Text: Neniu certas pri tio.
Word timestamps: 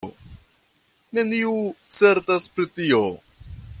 Neniu 1.17 1.53
certas 1.99 2.49
pri 2.57 2.67
tio. 2.79 3.03